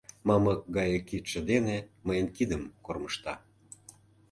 Мамык 0.27 0.61
гае 0.77 0.99
кидше 1.07 1.39
дене 1.51 1.77
мыйын 2.05 2.27
кидым 2.35 2.63
кормыжта. 2.85 3.33